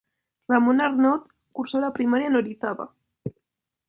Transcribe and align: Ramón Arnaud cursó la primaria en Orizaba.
Ramón 0.47 0.81
Arnaud 0.81 1.27
cursó 1.51 1.79
la 1.79 1.93
primaria 1.93 2.25
en 2.25 2.35
Orizaba. 2.35 2.95